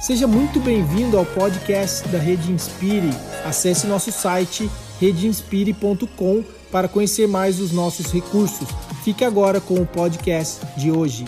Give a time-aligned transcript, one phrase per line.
[0.00, 3.10] Seja muito bem-vindo ao podcast da Rede Inspire.
[3.44, 6.42] Acesse nosso site redeinspire.com
[6.72, 8.66] para conhecer mais os nossos recursos.
[9.04, 11.26] Fique agora com o podcast de hoje.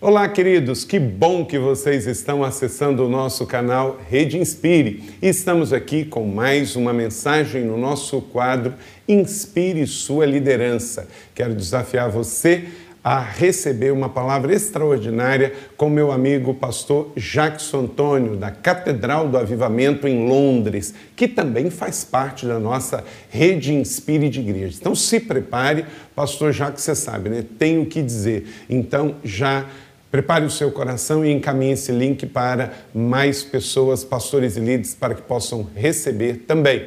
[0.00, 5.14] Olá, queridos, que bom que vocês estão acessando o nosso canal Rede Inspire.
[5.22, 8.74] Estamos aqui com mais uma mensagem no nosso quadro
[9.08, 11.06] Inspire Sua Liderança.
[11.34, 12.64] Quero desafiar você
[13.04, 20.08] a receber uma palavra extraordinária com meu amigo pastor Jackson Antônio, da Catedral do Avivamento
[20.08, 24.78] em Londres, que também faz parte da nossa rede Inspire de Igreja.
[24.80, 25.84] Então se prepare,
[26.16, 27.44] pastor Jackson, você sabe, né?
[27.58, 28.46] Tem o que dizer.
[28.70, 29.66] Então já
[30.14, 35.12] Prepare o seu coração e encaminhe esse link para mais pessoas, pastores e líderes, para
[35.12, 36.86] que possam receber também.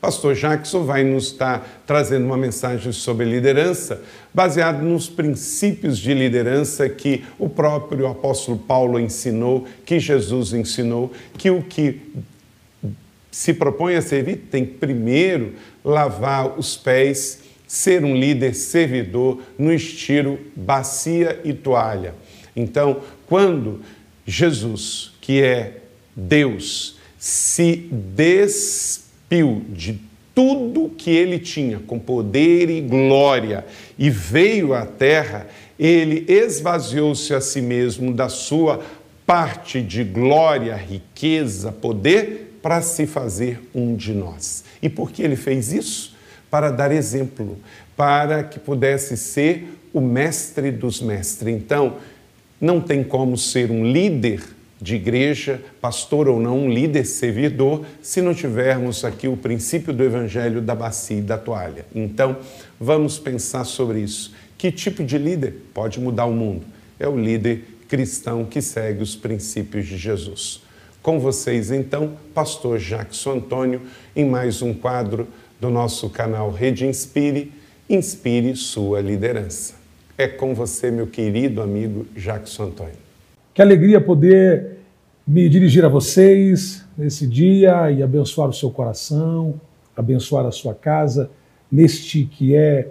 [0.00, 4.00] Pastor Jackson vai nos estar trazendo uma mensagem sobre liderança,
[4.32, 11.50] baseado nos princípios de liderança que o próprio apóstolo Paulo ensinou, que Jesus ensinou, que
[11.50, 12.00] o que
[13.30, 20.38] se propõe a servir tem primeiro lavar os pés, ser um líder servidor no estilo
[20.54, 22.14] bacia e toalha.
[22.54, 23.80] Então, quando
[24.24, 25.78] Jesus, que é
[26.14, 30.00] Deus, se des despiu de
[30.34, 33.66] tudo que ele tinha, com poder e glória,
[33.98, 35.46] e veio à terra,
[35.78, 38.80] ele esvaziou-se a si mesmo da sua
[39.26, 44.64] parte de glória, riqueza, poder, para se fazer um de nós.
[44.82, 46.16] E por que ele fez isso?
[46.50, 47.58] Para dar exemplo,
[47.96, 51.54] para que pudesse ser o mestre dos mestres.
[51.54, 51.96] Então,
[52.60, 54.42] não tem como ser um líder
[54.80, 60.60] de igreja, pastor ou não, líder servidor, se não tivermos aqui o princípio do evangelho
[60.60, 61.84] da bacia e da toalha.
[61.94, 62.36] Então,
[62.80, 64.34] vamos pensar sobre isso.
[64.56, 66.64] Que tipo de líder pode mudar o mundo?
[66.98, 70.62] É o líder cristão que segue os princípios de Jesus.
[71.02, 73.82] Com vocês, então, pastor Jackson Antônio,
[74.14, 75.26] em mais um quadro
[75.60, 77.52] do nosso canal Rede Inspire,
[77.88, 79.74] Inspire sua liderança.
[80.18, 83.07] É com você, meu querido amigo Jackson Antônio.
[83.58, 84.76] Que alegria poder
[85.26, 89.60] me dirigir a vocês nesse dia e abençoar o seu coração,
[89.96, 91.28] abençoar a sua casa,
[91.68, 92.88] neste que é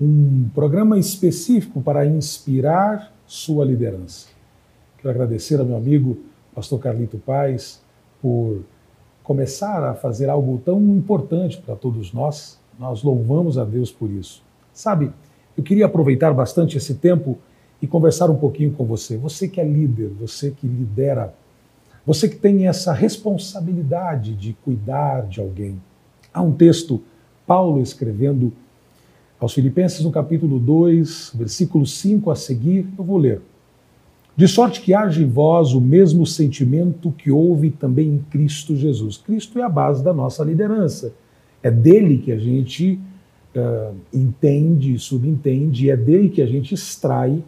[0.00, 4.28] um programa específico para inspirar sua liderança.
[4.98, 6.16] Quero agradecer ao meu amigo
[6.54, 7.82] Pastor Carlito Paz
[8.22, 8.60] por
[9.24, 12.60] começar a fazer algo tão importante para todos nós.
[12.78, 14.40] Nós louvamos a Deus por isso.
[14.72, 15.10] Sabe,
[15.58, 17.36] eu queria aproveitar bastante esse tempo
[17.86, 19.16] e conversar um pouquinho com você.
[19.16, 21.32] Você que é líder, você que lidera,
[22.04, 25.80] você que tem essa responsabilidade de cuidar de alguém.
[26.34, 27.00] Há um texto,
[27.46, 28.52] Paulo escrevendo
[29.38, 33.40] aos Filipenses no capítulo 2, versículo 5 a seguir, eu vou ler.
[34.36, 39.16] De sorte que haja em vós o mesmo sentimento que houve também em Cristo Jesus.
[39.16, 41.14] Cristo é a base da nossa liderança.
[41.62, 42.98] É dele que a gente
[43.54, 47.42] uh, entende, subentende, é dele que a gente extrai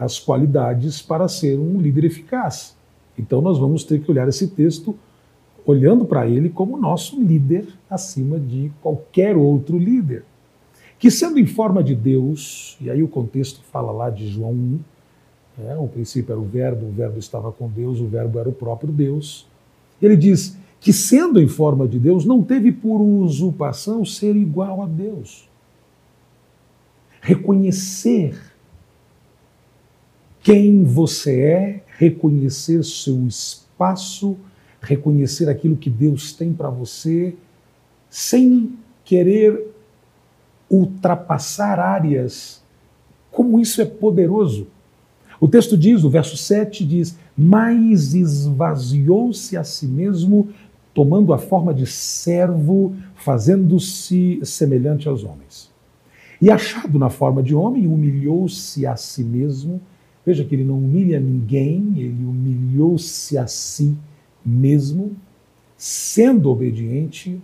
[0.00, 2.74] as qualidades para ser um líder eficaz.
[3.18, 4.96] Então nós vamos ter que olhar esse texto
[5.66, 10.24] olhando para ele como nosso líder acima de qualquer outro líder.
[10.98, 14.80] Que sendo em forma de Deus, e aí o contexto fala lá de João 1,
[15.66, 18.52] é, o princípio era o verbo, o verbo estava com Deus, o verbo era o
[18.52, 19.46] próprio Deus.
[20.00, 24.86] Ele diz que sendo em forma de Deus, não teve por usurpação ser igual a
[24.86, 25.46] Deus.
[27.20, 28.49] Reconhecer
[30.42, 34.36] quem você é, reconhecer seu espaço,
[34.80, 37.34] reconhecer aquilo que Deus tem para você,
[38.08, 38.74] sem
[39.04, 39.68] querer
[40.70, 42.62] ultrapassar áreas.
[43.30, 44.66] Como isso é poderoso.
[45.38, 50.48] O texto diz, o verso 7 diz: Mas esvaziou-se a si mesmo,
[50.94, 55.70] tomando a forma de servo, fazendo-se semelhante aos homens.
[56.40, 59.80] E achado na forma de homem, humilhou-se a si mesmo
[60.24, 63.96] Veja que ele não humilha ninguém, ele humilhou-se a si
[64.44, 65.16] mesmo,
[65.76, 67.40] sendo obediente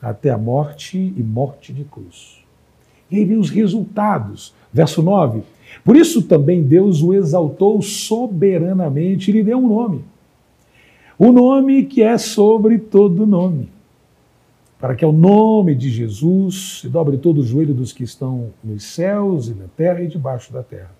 [0.00, 2.44] até a morte e morte de cruz.
[3.10, 4.54] E aí vem os resultados.
[4.72, 5.42] Verso 9.
[5.84, 10.04] Por isso também Deus o exaltou soberanamente e lhe deu um nome.
[11.18, 13.68] O nome que é sobre todo nome.
[14.78, 18.84] Para que ao nome de Jesus se dobre todo o joelho dos que estão nos
[18.84, 20.90] céus e na terra e debaixo da terra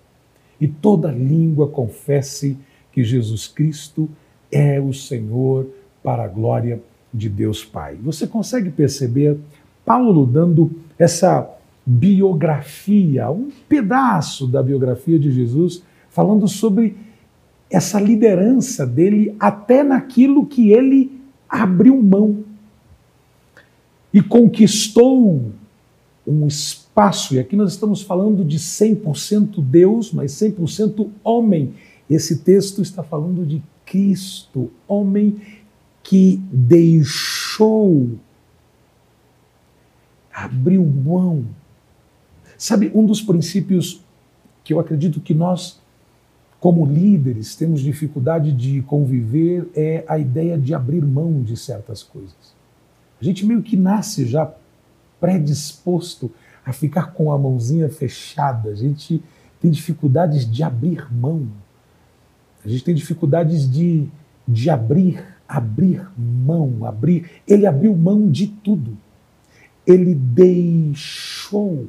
[0.59, 2.57] e toda língua confesse
[2.91, 4.09] que Jesus Cristo
[4.51, 5.67] é o Senhor
[6.01, 6.81] para a glória
[7.13, 7.97] de Deus Pai.
[8.01, 9.37] Você consegue perceber
[9.85, 11.49] Paulo dando essa
[11.85, 16.95] biografia, um pedaço da biografia de Jesus, falando sobre
[17.69, 21.19] essa liderança dele até naquilo que ele
[21.49, 22.43] abriu mão
[24.13, 25.51] e conquistou
[26.25, 26.47] um
[26.95, 31.73] espaço, e aqui nós estamos falando de 100% Deus, mas 100% homem.
[32.09, 35.41] Esse texto está falando de Cristo, homem
[36.01, 38.11] que deixou,
[40.33, 41.43] abriu mão.
[42.57, 44.01] Sabe, um dos princípios
[44.63, 45.81] que eu acredito que nós,
[46.61, 52.55] como líderes, temos dificuldade de conviver é a ideia de abrir mão de certas coisas.
[53.19, 54.49] A gente meio que nasce já
[55.19, 56.31] predisposto
[56.65, 58.69] a ficar com a mãozinha fechada.
[58.69, 59.23] A gente
[59.61, 61.47] tem dificuldades de abrir mão.
[62.63, 64.07] A gente tem dificuldades de,
[64.47, 67.29] de abrir, abrir mão, abrir.
[67.47, 68.97] Ele abriu mão de tudo.
[69.85, 71.87] Ele deixou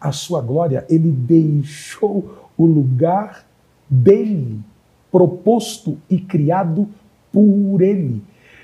[0.00, 3.46] a sua glória, ele deixou o lugar
[3.88, 4.60] dele,
[5.12, 6.88] proposto e criado
[7.32, 8.22] por ele.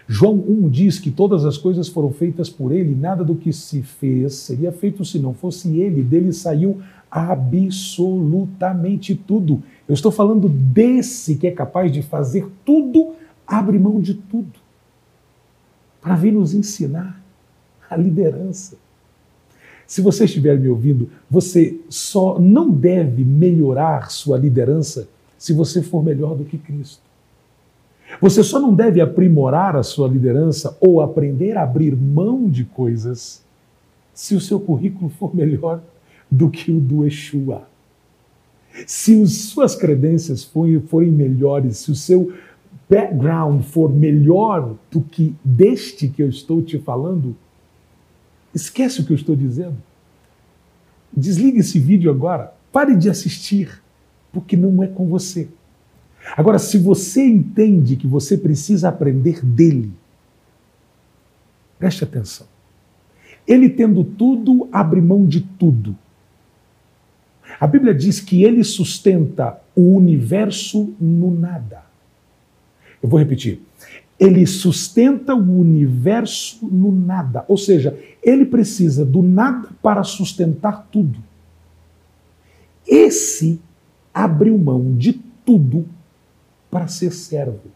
[0.09, 3.83] João 1 diz que todas as coisas foram feitas por ele, nada do que se
[3.83, 6.81] fez seria feito se não fosse ele, dele saiu
[7.11, 9.61] absolutamente tudo.
[9.89, 13.15] Eu estou falando desse que é capaz de fazer tudo,
[13.47, 14.53] abre mão de tudo,
[16.01, 17.21] para vir nos ensinar
[17.91, 18.77] a liderança.
[19.89, 25.09] Se você estiver me ouvindo, você só não deve melhorar sua liderança
[25.39, 27.06] se você for melhor do que Cristo.
[28.21, 33.45] Você só não deve aprimorar a sua liderança ou aprender a abrir mão de coisas
[34.15, 35.83] se o seu currículo for melhor
[36.31, 37.69] do que o do Exua.
[38.87, 42.33] Se as suas credências forem melhores, se o seu
[42.89, 47.37] background for melhor do que deste que eu estou te falando,
[48.55, 49.77] esquece o que eu estou dizendo.
[51.15, 52.55] Desligue esse vídeo agora.
[52.71, 53.83] Pare de assistir,
[54.33, 55.49] porque não é com você.
[56.35, 59.93] Agora, se você entende que você precisa aprender dele,
[61.79, 62.47] preste atenção.
[63.47, 65.97] Ele tendo tudo, abre mão de tudo.
[67.61, 71.85] A Bíblia diz que ele sustenta o universo no nada.
[73.03, 73.61] Eu vou repetir.
[74.19, 77.45] Ele sustenta o universo no nada.
[77.47, 81.19] Ou seja, ele precisa do nada para sustentar tudo.
[82.87, 83.61] Esse
[84.13, 85.13] abriu mão de
[85.45, 85.87] tudo
[86.77, 87.71] para ser servo.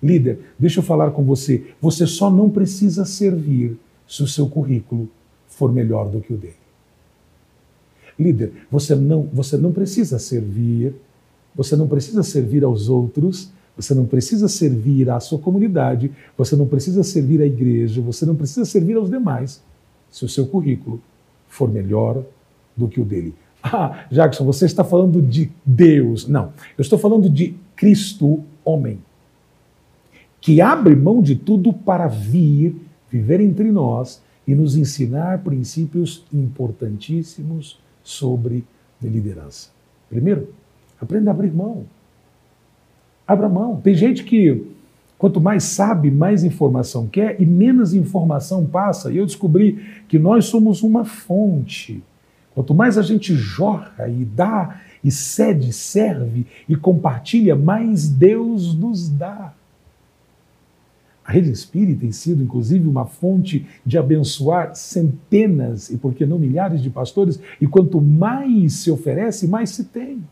[0.00, 1.66] Líder, deixa eu falar com você.
[1.80, 5.08] Você só não precisa servir se o seu currículo
[5.48, 6.54] for melhor do que o dele.
[8.16, 10.94] Líder, você não, você não precisa servir,
[11.56, 16.68] você não precisa servir aos outros, você não precisa servir à sua comunidade, você não
[16.68, 19.60] precisa servir à igreja, você não precisa servir aos demais
[20.08, 21.02] se o seu currículo
[21.48, 22.22] for melhor
[22.76, 23.34] do que o dele.
[23.62, 26.28] Ah, Jackson, você está falando de Deus.
[26.28, 28.98] Não, eu estou falando de Cristo, homem,
[30.38, 32.76] que abre mão de tudo para vir,
[33.10, 38.66] viver entre nós e nos ensinar princípios importantíssimos sobre
[39.02, 39.70] liderança.
[40.10, 40.52] Primeiro,
[41.00, 41.86] aprenda a abrir mão.
[43.26, 43.80] Abra mão.
[43.80, 44.62] Tem gente que,
[45.16, 49.10] quanto mais sabe, mais informação quer e menos informação passa.
[49.10, 52.02] E eu descobri que nós somos uma fonte
[52.54, 59.08] Quanto mais a gente jorra e dá, e cede, serve e compartilha, mais Deus nos
[59.08, 59.54] dá.
[61.24, 66.38] A Rede Espírita tem sido, inclusive, uma fonte de abençoar centenas e, por que não,
[66.38, 70.24] milhares de pastores, e quanto mais se oferece, mais se tem.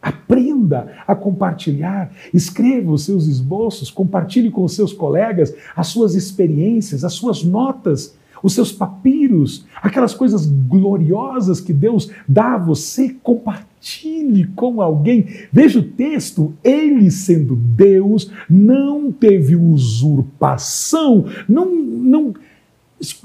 [0.00, 7.04] Aprenda a compartilhar, escreva os seus esboços, compartilhe com os seus colegas as suas experiências,
[7.04, 14.46] as suas notas os seus papiros, aquelas coisas gloriosas que Deus dá a você, compartilhe
[14.54, 15.26] com alguém.
[15.52, 22.34] Veja o texto, ele sendo Deus, não teve usurpação, não, não.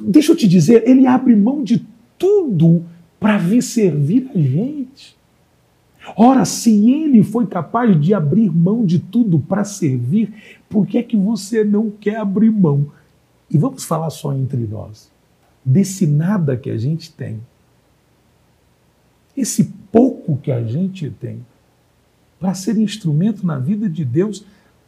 [0.02, 1.86] Deixa eu te dizer, ele abre mão de
[2.18, 2.84] tudo
[3.20, 5.16] para vir servir a gente.
[6.18, 10.34] Ora, se ele foi capaz de abrir mão de tudo para servir,
[10.68, 12.88] por que é que você não quer abrir mão
[13.52, 15.11] e vamos falar só entre nós,
[15.64, 17.42] desse nada que a gente tem,
[19.36, 21.46] esse pouco que a gente tem,
[22.40, 24.44] para ser instrumento na vida de Deus,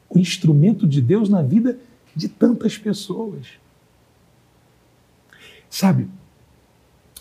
[0.10, 1.78] o instrumento de Deus na vida
[2.16, 3.48] de tantas pessoas.
[5.70, 6.08] Sabe,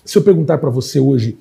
[0.04, 1.38] se eu perguntar para você hoje,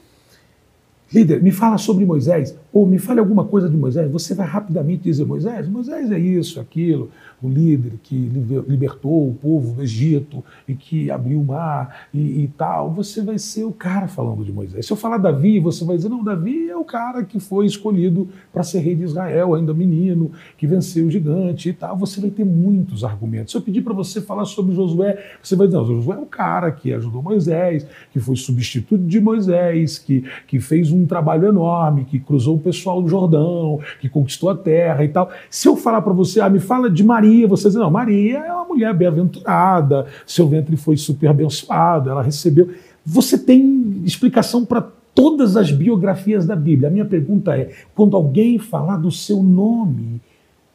[1.12, 5.04] líder, me fala sobre Moisés, ou me fale alguma coisa de Moisés, você vai rapidamente
[5.04, 7.12] dizer: Moisés, Moisés é isso, aquilo,
[7.42, 12.48] o líder que libertou o povo do Egito e que abriu o mar e, e,
[12.58, 12.94] tal.
[12.94, 14.86] Você vai ser o cara falando de Moisés.
[14.86, 18.30] Se eu falar Davi, você vai dizer: não, Davi é o cara que foi escolhido
[18.54, 21.98] para ser rei de Israel, ainda menino, que venceu o gigante e tal.
[21.98, 23.52] Você vai ter muitos argumentos.
[23.52, 26.26] Se eu pedir para você falar sobre Josué, você vai dizer: não, Josué é o
[26.26, 32.06] cara que ajudou Moisés, que foi substituto de Moisés, que, que fez um trabalho enorme,
[32.06, 35.30] que cruzou pessoal do Jordão, que conquistou a terra e tal.
[35.50, 38.54] Se eu falar para você, ah, me fala de Maria, você diz, não, Maria é
[38.54, 42.70] uma mulher bem-aventurada, seu ventre foi super abençoado, ela recebeu.
[43.06, 46.88] Você tem explicação para todas as biografias da Bíblia.
[46.90, 50.22] A minha pergunta é: quando alguém falar do seu nome,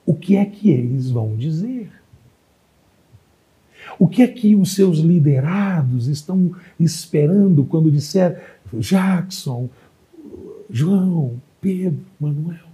[0.04, 1.90] o que é que eles vão dizer?
[3.98, 9.68] O que é que os seus liderados estão esperando quando disser Jackson,
[10.68, 12.66] João, Pedro, Manuel.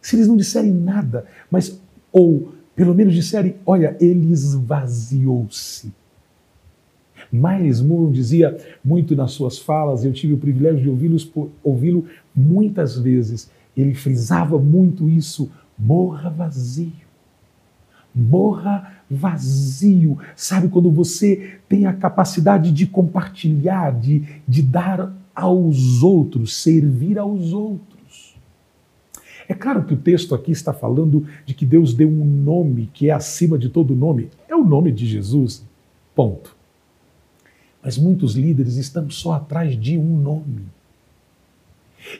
[0.00, 1.80] Se eles não disserem nada, mas,
[2.10, 5.92] ou pelo menos disserem, olha, ele esvaziou-se.
[7.30, 12.04] Miles Moore dizia muito nas suas falas, eu tive o privilégio de ouvi-lo ouvi
[12.34, 13.50] muitas vezes.
[13.76, 16.92] Ele frisava muito isso: morra vazio.
[18.12, 20.18] Morra vazio.
[20.34, 27.52] Sabe quando você tem a capacidade de compartilhar, de, de dar aos outros, servir aos
[27.52, 28.36] outros.
[29.48, 33.08] É claro que o texto aqui está falando de que Deus deu um nome que
[33.08, 34.28] é acima de todo nome.
[34.48, 35.64] É o nome de Jesus.
[36.14, 36.54] Ponto.
[37.82, 40.62] Mas muitos líderes estão só atrás de um nome.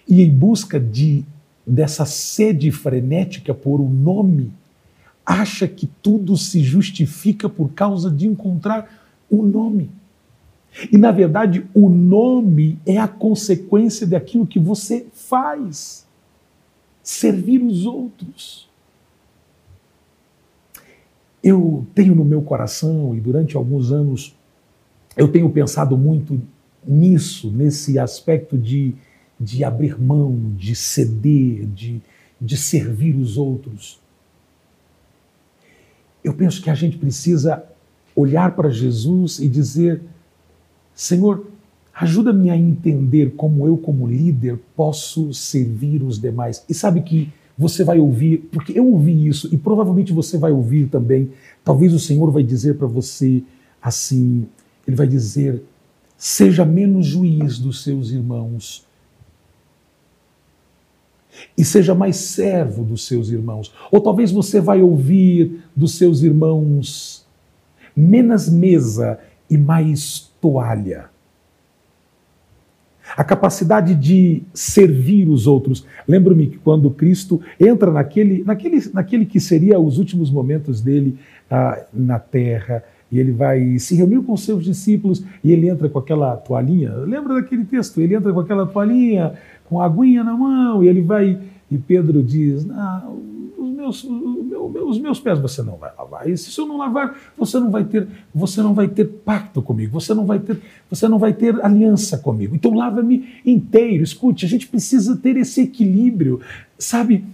[0.09, 1.25] E em busca de
[1.67, 4.51] dessa sede frenética por um nome,
[5.25, 9.91] acha que tudo se justifica por causa de encontrar o um nome.
[10.91, 16.07] E, na verdade, o nome é a consequência daquilo que você faz
[17.03, 18.69] servir os outros.
[21.43, 24.37] Eu tenho no meu coração, e durante alguns anos,
[25.17, 26.41] eu tenho pensado muito
[26.87, 28.95] nisso, nesse aspecto de,
[29.39, 32.01] de abrir mão, de ceder, de,
[32.41, 33.99] de servir os outros.
[36.23, 37.65] Eu penso que a gente precisa
[38.15, 40.03] olhar para Jesus e dizer
[41.01, 41.47] Senhor,
[41.95, 46.63] ajuda-me a entender como eu, como líder, posso servir os demais.
[46.69, 50.89] E sabe que você vai ouvir, porque eu ouvi isso e provavelmente você vai ouvir
[50.89, 51.31] também.
[51.65, 53.43] Talvez o Senhor vai dizer para você
[53.81, 54.47] assim:
[54.87, 55.63] Ele vai dizer,
[56.19, 58.87] seja menos juiz dos seus irmãos
[61.57, 63.73] e seja mais servo dos seus irmãos.
[63.91, 67.25] Ou talvez você vai ouvir dos seus irmãos
[67.97, 71.07] menos mesa e mais toalha.
[73.17, 75.85] A capacidade de servir os outros.
[76.07, 81.19] Lembro-me que quando Cristo entra naquele, naquele, naquele que seria os últimos momentos dele
[81.51, 85.99] ah, na terra, e ele vai se reunir com seus discípulos e ele entra com
[85.99, 86.95] aquela toalhinha.
[86.95, 88.01] Lembra daquele texto?
[88.01, 91.39] Ele entra com aquela toalhinha, com a aguinha na mão, e ele vai.
[91.69, 93.21] E Pedro diz: Não,
[93.81, 96.29] meus, meu, os meus pés você não vai lavar.
[96.29, 99.99] E se eu não lavar, você não vai ter, você não vai ter pacto comigo,
[99.99, 102.55] você não vai ter, você não vai ter aliança comigo.
[102.55, 104.03] Então lava-me inteiro.
[104.03, 106.41] Escute, a gente precisa ter esse equilíbrio,
[106.79, 107.25] sabe?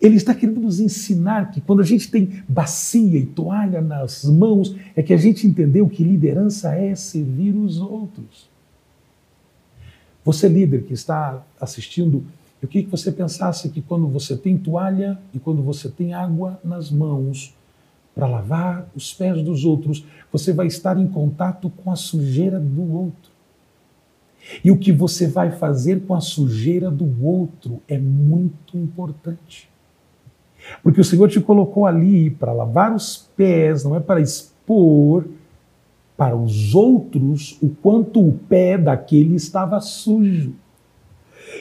[0.00, 4.76] Ele está querendo nos ensinar que quando a gente tem bacia e toalha nas mãos,
[4.94, 8.48] é que a gente entendeu que liderança é servir os outros.
[10.24, 12.24] Você, líder que está assistindo
[12.60, 16.58] eu queria que você pensasse que quando você tem toalha e quando você tem água
[16.64, 17.54] nas mãos
[18.14, 22.92] para lavar os pés dos outros, você vai estar em contato com a sujeira do
[22.92, 23.30] outro.
[24.64, 29.68] E o que você vai fazer com a sujeira do outro é muito importante.
[30.82, 35.24] Porque o Senhor te colocou ali para lavar os pés, não é para expor
[36.16, 40.52] para os outros o quanto o pé daquele estava sujo.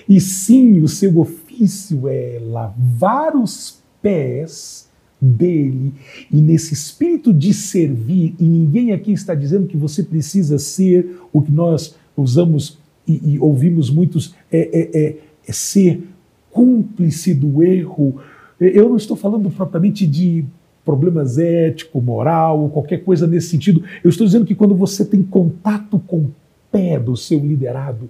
[0.07, 4.87] E sim, o seu ofício é lavar os pés
[5.19, 5.93] dele.
[6.31, 11.41] E nesse espírito de servir, e ninguém aqui está dizendo que você precisa ser o
[11.41, 12.77] que nós usamos
[13.07, 15.17] e, e ouvimos muitos, é, é, é,
[15.47, 16.03] é ser
[16.51, 18.19] cúmplice do erro.
[18.59, 20.43] Eu não estou falando propriamente de
[20.83, 23.83] problemas ético, moral, ou qualquer coisa nesse sentido.
[24.03, 26.35] Eu estou dizendo que quando você tem contato com o
[26.71, 28.09] pé do seu liderado,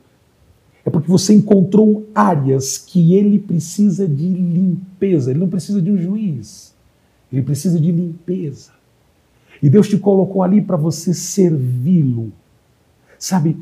[0.88, 5.30] é porque você encontrou áreas que ele precisa de limpeza.
[5.30, 6.74] Ele não precisa de um juiz.
[7.30, 8.72] Ele precisa de limpeza.
[9.62, 12.32] E Deus te colocou ali para você servi-lo.
[13.20, 13.58] Sabe,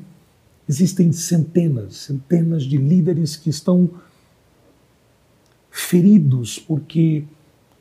[0.70, 3.90] existem centenas, centenas de líderes que estão
[5.72, 7.24] feridos porque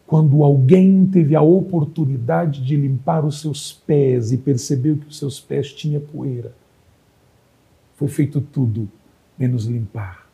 [0.07, 5.39] quando alguém teve a oportunidade de limpar os seus pés e percebeu que os seus
[5.39, 6.55] pés tinham poeira,
[7.95, 8.89] foi feito tudo
[9.39, 10.25] menos limpar.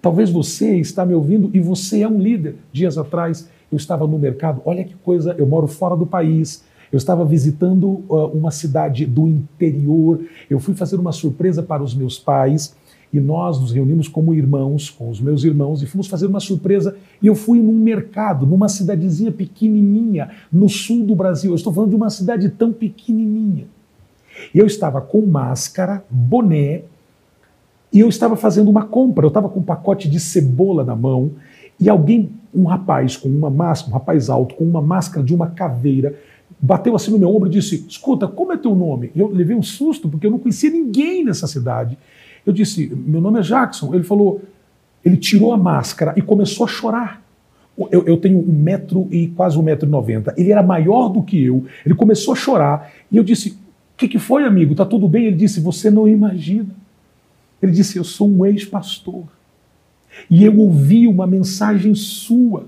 [0.00, 2.56] Talvez você está me ouvindo e você é um líder.
[2.72, 6.64] Dias atrás eu estava no mercado, olha que coisa, eu moro fora do país.
[6.90, 10.20] Eu estava visitando uh, uma cidade do interior.
[10.50, 12.76] Eu fui fazer uma surpresa para os meus pais
[13.12, 16.96] e nós nos reunimos como irmãos, com os meus irmãos, e fomos fazer uma surpresa.
[17.20, 21.52] E eu fui num mercado, numa cidadezinha pequenininha, no sul do Brasil.
[21.52, 23.66] Eu estou falando de uma cidade tão pequenininha.
[24.54, 26.82] E eu estava com máscara, boné,
[27.92, 29.24] e eu estava fazendo uma compra.
[29.24, 31.32] Eu estava com um pacote de cebola na mão,
[31.78, 35.48] e alguém, um rapaz com uma máscara, um rapaz alto, com uma máscara de uma
[35.48, 36.14] caveira,
[36.60, 39.10] bateu assim no meu ombro e disse: Escuta, como é teu nome?
[39.16, 41.98] Eu levei um susto, porque eu não conhecia ninguém nessa cidade.
[42.46, 43.94] Eu disse, meu nome é Jackson.
[43.94, 44.40] Ele falou,
[45.04, 47.22] ele tirou a máscara e começou a chorar.
[47.90, 50.34] Eu, eu tenho um metro e quase um metro e noventa.
[50.36, 51.64] Ele era maior do que eu.
[51.86, 54.74] Ele começou a chorar e eu disse, o que, que foi, amigo?
[54.74, 55.26] Tá tudo bem?
[55.26, 56.81] Ele disse, você não imagina.
[57.62, 59.24] Ele disse, eu sou um ex-pastor.
[60.28, 62.66] E eu ouvi uma mensagem sua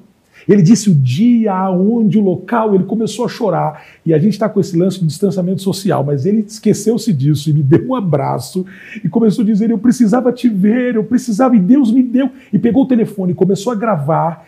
[0.49, 3.83] ele disse o dia, aonde, o local, ele começou a chorar.
[4.05, 7.53] E a gente está com esse lance de distanciamento social, mas ele esqueceu-se disso e
[7.53, 8.65] me deu um abraço
[9.03, 12.31] e começou a dizer: Eu precisava te ver, eu precisava, e Deus me deu.
[12.53, 14.47] E pegou o telefone e começou a gravar.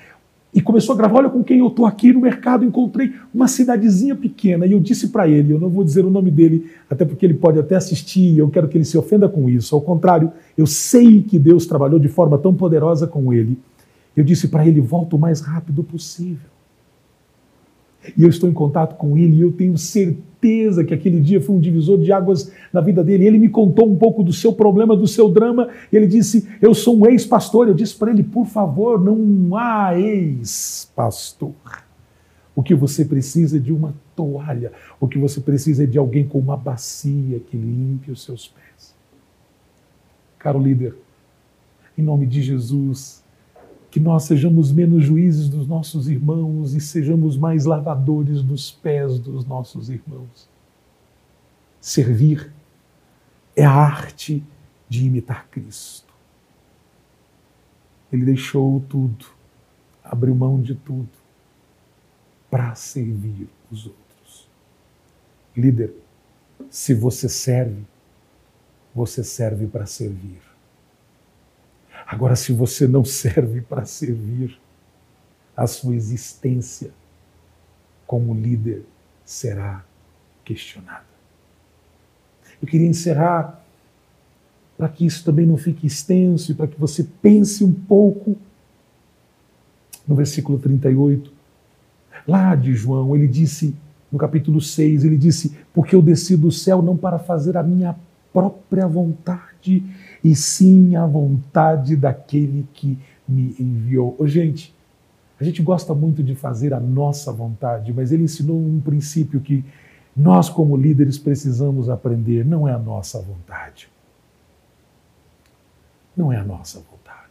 [0.55, 2.65] E começou a gravar: Olha com quem eu estou aqui no mercado.
[2.65, 4.67] Encontrei uma cidadezinha pequena.
[4.67, 7.35] E eu disse para ele: Eu não vou dizer o nome dele, até porque ele
[7.35, 8.39] pode até assistir.
[8.39, 9.75] Eu quero que ele se ofenda com isso.
[9.75, 13.59] Ao contrário, eu sei que Deus trabalhou de forma tão poderosa com ele.
[14.17, 16.56] Eu disse para ele: volta o mais rápido possível.
[18.17, 21.57] E eu estou em contato com ele e eu tenho certeza que aquele dia foi
[21.57, 23.27] um divisor de águas na vida dele.
[23.27, 25.69] Ele me contou um pouco do seu problema, do seu drama.
[25.93, 27.69] Ele disse: Eu sou um ex-pastor.
[27.69, 31.53] Eu disse para ele: Por favor, não há ex-pastor.
[32.55, 34.73] O que você precisa é de uma toalha.
[34.99, 38.95] O que você precisa é de alguém com uma bacia que limpe os seus pés.
[40.39, 40.95] Caro líder,
[41.99, 43.23] em nome de Jesus,
[43.97, 49.47] que nós sejamos menos juízes dos nossos irmãos e sejamos mais lavadores dos pés dos
[49.47, 50.47] nossos irmãos.
[51.81, 52.53] Servir
[53.57, 54.45] é a arte
[54.87, 56.13] de imitar Cristo.
[58.13, 59.25] Ele deixou tudo,
[60.05, 61.09] abriu mão de tudo
[62.51, 64.47] para servir os outros.
[65.57, 65.95] Líder,
[66.69, 67.83] se você serve,
[68.95, 70.46] você serve para servir.
[72.07, 74.59] Agora, se você não serve para servir,
[75.57, 76.91] a sua existência
[78.07, 78.85] como líder
[79.25, 79.85] será
[80.45, 81.05] questionada.
[82.63, 83.63] Eu queria encerrar
[84.77, 88.37] para que isso também não fique extenso e para que você pense um pouco
[90.07, 91.33] no versículo 38.
[92.29, 93.75] Lá de João, ele disse,
[94.11, 97.97] no capítulo 6, ele disse: Porque eu desci do céu não para fazer a minha
[98.33, 99.83] própria vontade,
[100.27, 104.17] e sim a vontade daquele que me enviou.
[104.19, 104.75] Oh, gente,
[105.39, 109.65] a gente gosta muito de fazer a nossa vontade, mas ele ensinou um princípio que
[110.17, 113.89] nós, como líderes, precisamos aprender: não é a nossa vontade.
[116.17, 117.31] Não é a nossa vontade.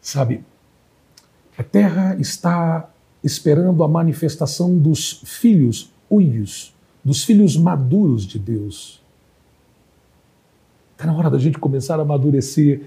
[0.00, 0.44] Sabe,
[1.56, 2.88] a terra está
[3.24, 6.72] esperando a manifestação dos filhos uios,
[7.04, 9.02] dos filhos maduros de Deus.
[10.98, 12.82] Está na hora da gente começar a amadurecer,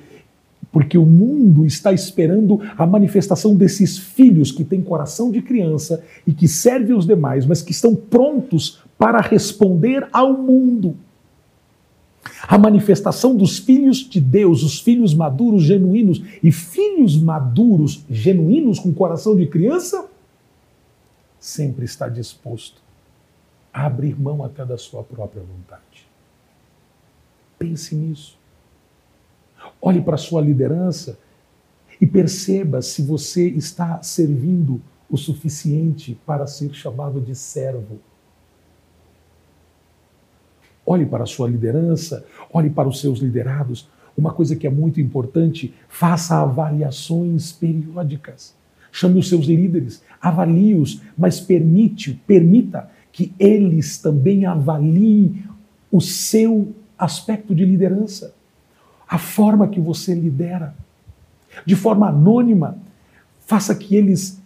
[0.70, 6.34] porque o mundo está esperando a manifestação desses filhos que têm coração de criança e
[6.34, 10.98] que servem os demais, mas que estão prontos para responder ao mundo.
[12.46, 18.94] A manifestação dos filhos de Deus, os filhos maduros genuínos e filhos maduros genuínos com
[18.94, 20.06] coração de criança,
[21.40, 22.82] sempre está disposto
[23.74, 25.91] a abrir mão até da sua própria vontade.
[27.62, 28.40] Pense nisso.
[29.80, 31.20] Olhe para a sua liderança
[32.02, 38.00] e perceba se você está servindo o suficiente para ser chamado de servo.
[40.84, 43.88] Olhe para a sua liderança, olhe para os seus liderados.
[44.18, 48.56] Uma coisa que é muito importante, faça avaliações periódicas.
[48.92, 55.44] Chame os seus líderes, avalie-os, mas permite, permita que eles também avaliem
[55.92, 58.34] o seu aspecto de liderança,
[59.08, 60.76] a forma que você lidera.
[61.66, 62.78] De forma anônima,
[63.46, 64.40] faça que eles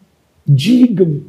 [0.48, 1.22] digam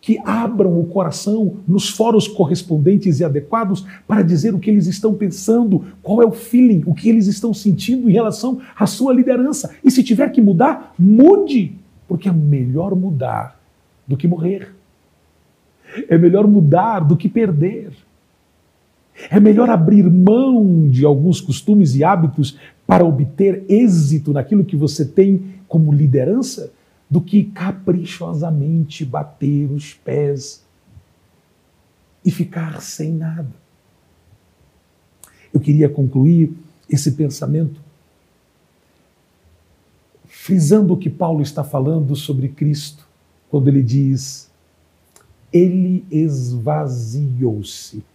[0.00, 5.14] que abram o coração nos fóruns correspondentes e adequados para dizer o que eles estão
[5.14, 9.76] pensando, qual é o feeling, o que eles estão sentindo em relação à sua liderança.
[9.84, 11.76] E se tiver que mudar, mude,
[12.08, 13.60] porque é melhor mudar
[14.04, 14.74] do que morrer.
[16.08, 17.92] É melhor mudar do que perder.
[19.32, 25.06] É melhor abrir mão de alguns costumes e hábitos para obter êxito naquilo que você
[25.06, 26.70] tem como liderança
[27.08, 30.62] do que caprichosamente bater os pés
[32.22, 33.48] e ficar sem nada.
[35.50, 36.52] Eu queria concluir
[36.86, 37.80] esse pensamento
[40.26, 43.08] frisando o que Paulo está falando sobre Cristo,
[43.48, 44.50] quando ele diz:
[45.50, 48.11] Ele esvaziou-se.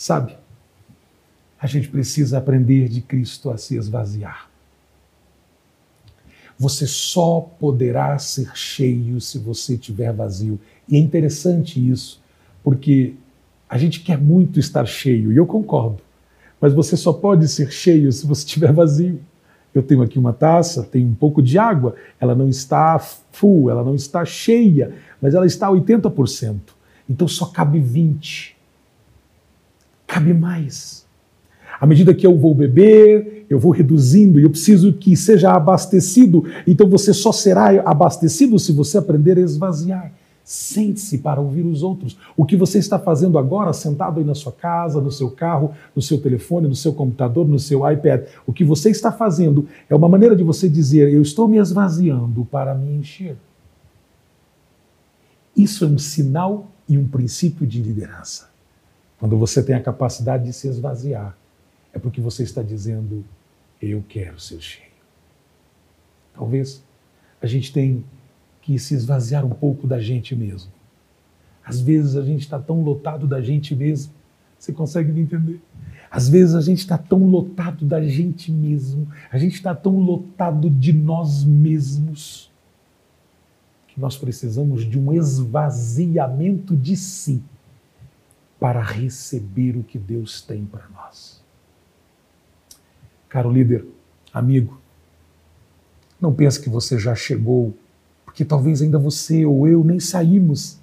[0.00, 0.34] Sabe,
[1.60, 4.48] a gente precisa aprender de Cristo a se esvaziar.
[6.58, 10.58] Você só poderá ser cheio se você estiver vazio.
[10.88, 12.18] E é interessante isso,
[12.64, 13.12] porque
[13.68, 16.02] a gente quer muito estar cheio, e eu concordo,
[16.58, 19.20] mas você só pode ser cheio se você estiver vazio.
[19.74, 23.84] Eu tenho aqui uma taça, tem um pouco de água, ela não está full, ela
[23.84, 26.58] não está cheia, mas ela está a 80%.
[27.06, 28.59] Então só cabe 20.
[30.12, 31.06] Cabe mais.
[31.80, 36.44] À medida que eu vou beber, eu vou reduzindo e eu preciso que seja abastecido.
[36.66, 40.12] Então você só será abastecido se você aprender a esvaziar.
[40.44, 42.18] Sente-se para ouvir os outros.
[42.36, 46.02] O que você está fazendo agora, sentado aí na sua casa, no seu carro, no
[46.02, 50.08] seu telefone, no seu computador, no seu iPad, o que você está fazendo é uma
[50.08, 53.36] maneira de você dizer: Eu estou me esvaziando para me encher.
[55.56, 58.49] Isso é um sinal e um princípio de liderança.
[59.20, 61.36] Quando você tem a capacidade de se esvaziar
[61.92, 63.22] é porque você está dizendo:
[63.80, 64.88] Eu quero ser cheio.
[66.34, 66.82] Talvez
[67.40, 68.02] a gente tenha
[68.62, 70.72] que se esvaziar um pouco da gente mesmo.
[71.62, 74.14] Às vezes a gente está tão lotado da gente mesmo.
[74.58, 75.60] Você consegue me entender?
[76.10, 80.68] Às vezes a gente está tão lotado da gente mesmo, a gente está tão lotado
[80.68, 82.50] de nós mesmos,
[83.86, 87.42] que nós precisamos de um esvaziamento de si
[88.60, 91.40] para receber o que Deus tem para nós.
[93.26, 93.86] Caro líder,
[94.34, 94.78] amigo,
[96.20, 97.74] não pense que você já chegou,
[98.24, 100.78] porque talvez ainda você ou eu nem saímos.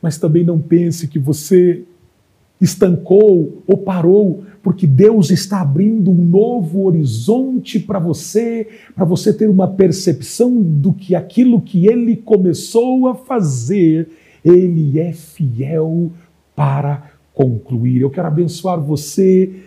[0.00, 1.82] Mas também não pense que você
[2.60, 9.50] estancou ou parou, porque Deus está abrindo um novo horizonte para você, para você ter
[9.50, 14.08] uma percepção do que aquilo que ele começou a fazer,
[14.44, 16.12] ele é fiel
[16.54, 18.00] para concluir.
[18.00, 19.62] Eu quero abençoar você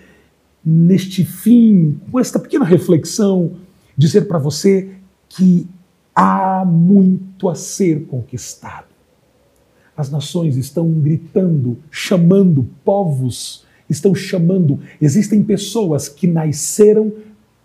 [0.63, 3.54] neste fim, com esta pequena reflexão,
[3.98, 4.91] dizer para você
[5.30, 5.67] que
[6.13, 8.88] há muito a ser conquistado.
[9.95, 14.80] As nações estão gritando, chamando, povos estão chamando.
[15.00, 17.13] Existem pessoas que nasceram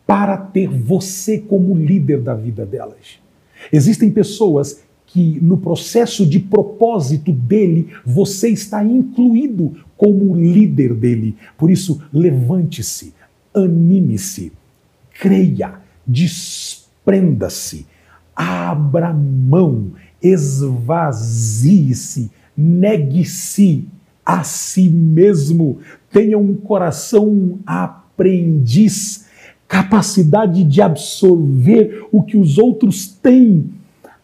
[0.07, 3.19] para ter você como líder da vida delas.
[3.73, 11.37] Existem pessoas que no processo de propósito dele, você está incluído como líder dele.
[11.59, 13.13] Por isso, levante-se,
[13.53, 14.53] anime-se,
[15.21, 17.87] creia, desprenda-se,
[18.35, 19.91] abra mão,
[20.23, 21.51] esvazie-se,
[22.57, 23.89] negue-se
[24.25, 25.79] a si mesmo,
[26.13, 29.27] tenha um coração aprendiz,
[29.67, 33.71] capacidade de absorver o que os outros têm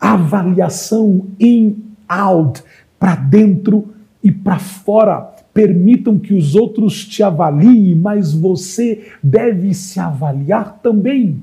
[0.01, 2.63] avaliação in out,
[2.99, 5.35] para dentro e para fora.
[5.53, 11.43] Permitam que os outros te avaliem, mas você deve se avaliar também,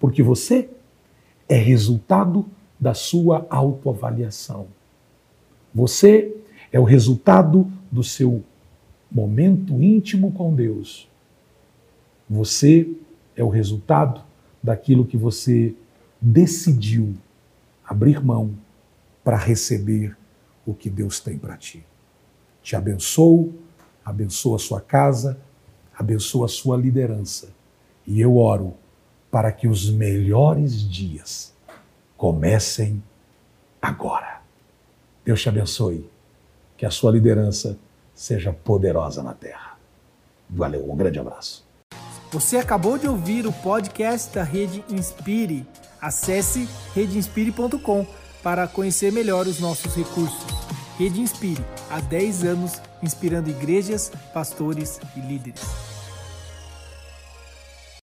[0.00, 0.68] porque você
[1.48, 2.46] é resultado
[2.78, 4.66] da sua autoavaliação.
[5.74, 6.34] Você
[6.72, 8.42] é o resultado do seu
[9.10, 11.08] momento íntimo com Deus.
[12.28, 12.88] Você
[13.36, 14.22] é o resultado
[14.62, 15.74] daquilo que você
[16.20, 17.14] decidiu
[17.92, 18.54] abrir mão
[19.22, 20.16] para receber
[20.66, 21.84] o que Deus tem para ti.
[22.62, 23.52] Te abençoo,
[24.02, 25.38] abençoa a sua casa,
[25.96, 27.52] abençoa a sua liderança.
[28.06, 28.74] E eu oro
[29.30, 31.52] para que os melhores dias
[32.16, 33.02] comecem
[33.80, 34.40] agora.
[35.24, 36.10] Deus te abençoe.
[36.76, 37.78] Que a sua liderança
[38.14, 39.78] seja poderosa na terra.
[40.48, 41.64] Valeu, um grande abraço.
[42.32, 45.66] Você acabou de ouvir o podcast da Rede Inspire.
[46.02, 48.04] Acesse redeinspire.com
[48.42, 50.44] para conhecer melhor os nossos recursos.
[50.98, 55.91] Rede Inspire, há 10 anos inspirando igrejas, pastores e líderes.